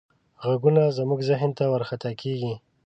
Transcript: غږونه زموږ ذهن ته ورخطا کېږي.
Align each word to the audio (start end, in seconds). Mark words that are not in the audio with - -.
غږونه 0.47 0.81
زموږ 0.97 1.19
ذهن 1.29 1.51
ته 1.57 1.63
ورخطا 1.73 2.11
کېږي. 2.21 2.53